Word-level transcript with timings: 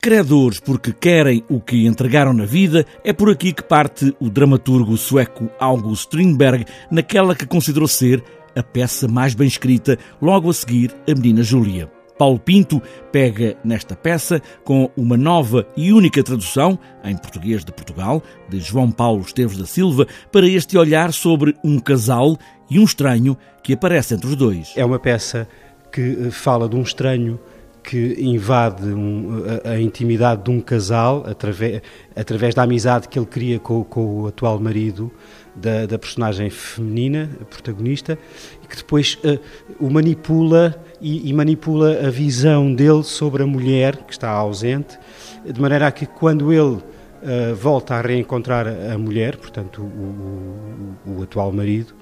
Credores 0.00 0.60
porque 0.60 0.92
querem 0.92 1.42
o 1.50 1.60
que 1.60 1.84
entregaram 1.84 2.32
na 2.32 2.44
vida, 2.44 2.86
é 3.02 3.12
por 3.12 3.28
aqui 3.28 3.52
que 3.52 3.64
parte 3.64 4.14
o 4.20 4.30
dramaturgo 4.30 4.96
sueco 4.96 5.50
August 5.58 6.04
Strindberg 6.04 6.64
naquela 6.88 7.34
que 7.34 7.44
considerou 7.44 7.88
ser 7.88 8.22
a 8.54 8.62
peça 8.62 9.08
mais 9.08 9.34
bem 9.34 9.48
escrita, 9.48 9.98
logo 10.22 10.48
a 10.50 10.54
seguir 10.54 10.94
A 11.10 11.12
Menina 11.16 11.42
Júlia. 11.42 11.90
Paulo 12.16 12.38
Pinto 12.38 12.80
pega 13.10 13.56
nesta 13.64 13.96
peça 13.96 14.40
com 14.62 14.88
uma 14.96 15.16
nova 15.16 15.66
e 15.76 15.92
única 15.92 16.22
tradução, 16.22 16.78
em 17.02 17.16
português 17.16 17.64
de 17.64 17.72
Portugal, 17.72 18.22
de 18.48 18.60
João 18.60 18.92
Paulo 18.92 19.22
Esteves 19.22 19.58
da 19.58 19.66
Silva, 19.66 20.06
para 20.30 20.46
este 20.46 20.78
olhar 20.78 21.12
sobre 21.12 21.56
um 21.64 21.80
casal 21.80 22.38
e 22.70 22.78
um 22.78 22.84
estranho 22.84 23.36
que 23.64 23.72
aparece 23.72 24.14
entre 24.14 24.28
os 24.28 24.36
dois. 24.36 24.72
É 24.76 24.84
uma 24.84 25.00
peça 25.00 25.48
que 25.90 26.26
eh, 26.26 26.30
fala 26.30 26.68
de 26.68 26.76
um 26.76 26.82
estranho 26.82 27.40
que 27.88 28.16
invade 28.18 28.86
um, 28.86 29.44
a, 29.64 29.70
a, 29.70 29.80
intimidade 29.80 30.42
de 30.44 30.50
um 30.50 30.60
casal 30.60 31.24
através, 31.26 31.80
através 32.14 32.54
da 32.54 32.62
amizade 32.62 33.08
que 33.08 33.18
ele 33.18 33.24
cria 33.24 33.58
com, 33.58 33.82
com 33.82 34.24
o 34.24 34.26
atual 34.26 34.60
marido 34.60 35.10
da, 35.56 35.86
da, 35.86 35.98
personagem 35.98 36.50
feminina, 36.50 37.30
a 37.40 37.46
protagonista, 37.46 38.18
e 38.62 38.66
que 38.66 38.76
depois 38.76 39.18
uh, 39.24 39.40
o 39.80 39.88
manipula 39.88 40.78
e, 41.00 41.30
e, 41.30 41.32
manipula 41.32 42.06
a 42.06 42.10
visão 42.10 42.74
dele 42.74 43.02
sobre 43.02 43.42
a 43.42 43.46
mulher 43.46 43.96
que 43.96 44.12
está 44.12 44.28
ausente, 44.28 44.98
de 45.50 45.58
maneira 45.58 45.86
a 45.86 45.90
que 45.90 46.04
quando 46.04 46.52
ele 46.52 46.76
uh, 46.76 47.54
volta 47.58 47.94
a 47.94 48.02
reencontrar 48.02 48.66
a 48.68 48.98
mulher, 48.98 49.38
portanto 49.38 49.80
o, 49.80 50.98
o, 51.06 51.20
o 51.20 51.22
atual 51.22 51.50
marido, 51.52 51.94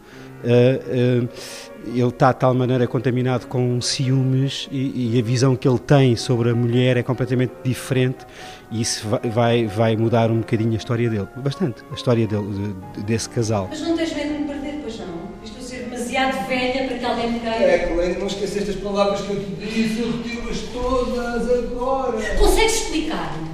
ele 0.47 2.09
está 2.09 2.33
de 2.33 2.39
tal 2.39 2.55
maneira 2.55 2.87
contaminado 2.87 3.47
com 3.47 3.81
ciúmes 3.81 4.69
e, 4.71 5.15
e, 5.15 5.19
a 5.19 5.23
visão 5.23 5.55
que 5.55 5.69
ele 5.69 5.79
tem 5.79 6.17
sobre 6.17 6.51
a 6.51 6.55
mulher 6.55 6.97
é 6.97 7.03
completamente 7.03 7.53
diferente 7.63 8.27
e 8.71 8.81
isso 8.81 9.07
vai, 9.09 9.21
vai, 9.31 9.67
vai 9.67 9.97
mudar 9.97 10.31
um 10.31 10.39
bocadinho 10.39 10.73
a 10.73 10.77
história 10.77 11.09
dele, 11.09 11.29
bastante, 11.37 11.83
a 11.91 11.95
história 11.95 12.27
dele, 12.27 12.75
de, 12.95 13.03
desse 13.05 13.29
casal. 13.29 13.69
Mas 13.71 13.81
não 13.81 13.97
tens 13.97 14.15
medo 14.15 14.33
de 14.33 14.39
me 14.41 14.47
perder, 14.47 14.81
pois 14.83 14.99
não? 14.99 15.07
Estou 15.45 15.59
a 15.59 15.63
ser 15.63 15.85
demasiado 15.85 16.49
velha 16.49 16.89
para 16.89 16.99
que 16.99 17.05
alguém 17.05 17.33
me 17.33 17.41
queira. 17.41 17.57
É, 17.57 17.93
Helena, 17.93 18.19
não 18.19 18.27
esqueceste 18.27 18.71
as 18.71 18.77
palavras 18.77 19.21
que 19.21 19.31
eu 19.31 19.41
te 19.41 19.67
disse, 19.67 20.01
eu 20.01 20.13
retiro-as 20.13 20.59
todas 20.73 21.51
agora. 21.51 22.37
Consegues 22.37 22.83
explicar-me? 22.83 23.46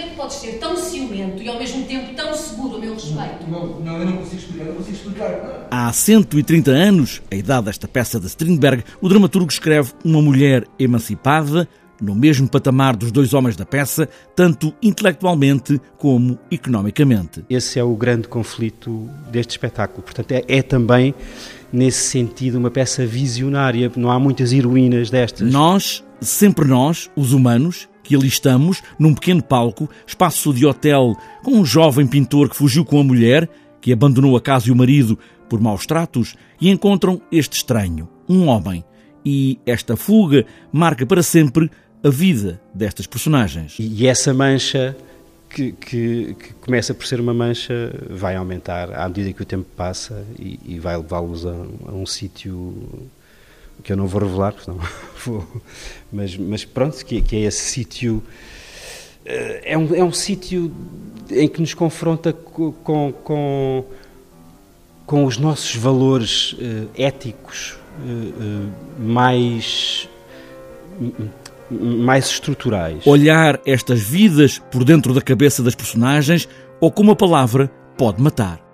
Como 0.00 0.08
é 0.08 0.12
que 0.12 0.16
podes 0.16 0.36
ser 0.36 0.52
tão 0.58 0.76
ciumento 0.76 1.42
e 1.42 1.48
ao 1.48 1.58
mesmo 1.58 1.84
tempo 1.84 2.14
tão 2.14 2.34
seguro 2.34 2.76
a 2.76 2.78
meu 2.78 2.94
respeito? 2.94 3.50
Não, 3.50 3.80
não, 3.80 3.98
eu 3.98 4.06
não 4.06 4.16
consigo 4.16 4.36
explicar, 4.36 4.64
não 4.64 4.74
consigo 4.76 4.96
explicar. 4.96 5.68
Há 5.70 5.92
130 5.92 6.70
anos, 6.70 7.22
a 7.30 7.34
idade 7.34 7.66
desta 7.66 7.86
peça 7.86 8.18
de 8.18 8.26
Strindberg, 8.26 8.82
o 9.02 9.08
dramaturgo 9.10 9.50
escreve 9.50 9.92
uma 10.02 10.22
mulher 10.22 10.66
emancipada, 10.78 11.68
no 12.00 12.14
mesmo 12.14 12.48
patamar 12.48 12.96
dos 12.96 13.12
dois 13.12 13.34
homens 13.34 13.56
da 13.56 13.66
peça, 13.66 14.08
tanto 14.34 14.72
intelectualmente 14.80 15.78
como 15.98 16.38
economicamente. 16.50 17.44
Esse 17.50 17.78
é 17.78 17.84
o 17.84 17.94
grande 17.94 18.26
conflito 18.26 19.06
deste 19.30 19.50
espetáculo. 19.50 20.02
Portanto, 20.02 20.32
é, 20.32 20.42
é 20.48 20.62
também, 20.62 21.14
nesse 21.70 22.08
sentido, 22.08 22.56
uma 22.56 22.70
peça 22.70 23.04
visionária. 23.04 23.92
Não 23.94 24.10
há 24.10 24.18
muitas 24.18 24.50
heroínas 24.50 25.10
destas. 25.10 25.52
Nós, 25.52 26.02
sempre 26.22 26.66
nós, 26.66 27.10
os 27.14 27.34
humanos, 27.34 27.86
que 28.10 28.16
ali 28.16 28.26
estamos, 28.26 28.82
num 28.98 29.14
pequeno 29.14 29.40
palco, 29.40 29.88
espaço 30.04 30.52
de 30.52 30.66
hotel, 30.66 31.16
com 31.44 31.52
um 31.52 31.64
jovem 31.64 32.08
pintor 32.08 32.50
que 32.50 32.56
fugiu 32.56 32.84
com 32.84 32.98
a 32.98 33.04
mulher, 33.04 33.48
que 33.80 33.92
abandonou 33.92 34.36
a 34.36 34.40
casa 34.40 34.66
e 34.66 34.72
o 34.72 34.76
marido 34.76 35.16
por 35.48 35.60
maus 35.60 35.86
tratos, 35.86 36.34
e 36.60 36.70
encontram 36.70 37.22
este 37.30 37.58
estranho, 37.58 38.08
um 38.28 38.48
homem. 38.48 38.84
E 39.24 39.60
esta 39.64 39.96
fuga 39.96 40.44
marca 40.72 41.06
para 41.06 41.22
sempre 41.22 41.70
a 42.02 42.10
vida 42.10 42.60
destas 42.74 43.06
personagens. 43.06 43.76
E 43.78 44.08
essa 44.08 44.34
mancha 44.34 44.96
que, 45.48 45.70
que, 45.70 46.34
que, 46.34 46.52
começa 46.54 46.92
por 46.92 47.06
ser 47.06 47.20
uma 47.20 47.32
mancha 47.32 47.94
vai 48.10 48.34
aumentar 48.34 48.92
à 48.92 49.06
medida 49.06 49.32
que 49.32 49.42
o 49.42 49.46
tempo 49.46 49.66
passa 49.76 50.24
e, 50.36 50.58
e 50.64 50.80
vai 50.80 50.96
levá-los 50.96 51.46
a, 51.46 51.52
a, 51.86 51.92
um 51.92 52.06
sítio 52.06 52.74
que 53.82 53.92
eu 53.92 53.96
não 53.96 54.06
vou 54.06 54.20
revelar, 54.20 54.54
não 54.66 54.78
vou, 55.24 55.46
mas, 56.12 56.36
mas 56.36 56.64
pronto, 56.64 57.04
que, 57.04 57.20
que 57.20 57.36
é 57.36 57.40
esse 57.40 57.62
sítio. 57.62 58.22
Eh, 59.24 59.72
é 59.72 59.78
um, 59.78 59.94
é 59.94 60.02
um 60.02 60.12
sítio 60.12 60.72
em 61.30 61.48
que 61.48 61.60
nos 61.60 61.74
confronta 61.74 62.32
com, 62.32 63.12
com, 63.12 63.84
com 65.06 65.24
os 65.24 65.38
nossos 65.38 65.74
valores 65.76 66.52
uh, 66.52 66.88
éticos 66.96 67.76
uh, 67.98 68.08
uh, 68.08 69.02
mais, 69.02 70.08
mais 71.70 72.26
estruturais. 72.26 73.06
Olhar 73.06 73.60
estas 73.64 74.00
vidas 74.00 74.58
por 74.70 74.84
dentro 74.84 75.14
da 75.14 75.20
cabeça 75.20 75.62
das 75.62 75.74
personagens 75.74 76.48
ou 76.80 76.90
como 76.90 77.12
a 77.12 77.16
palavra 77.16 77.70
pode 77.96 78.22
matar. 78.22 78.69